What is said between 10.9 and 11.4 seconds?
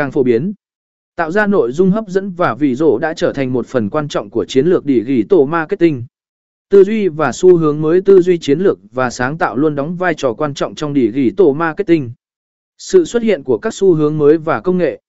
đỉ ghi